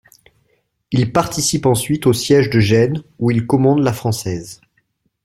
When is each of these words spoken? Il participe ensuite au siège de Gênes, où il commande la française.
Il 0.89 1.13
participe 1.13 1.67
ensuite 1.67 2.07
au 2.07 2.13
siège 2.13 2.49
de 2.49 2.59
Gênes, 2.59 3.03
où 3.19 3.29
il 3.29 3.45
commande 3.45 3.83
la 3.83 3.93
française. 3.93 4.59